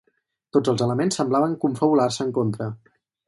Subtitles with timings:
[0.55, 2.73] Tots els elements semblaven confabular-se en contra.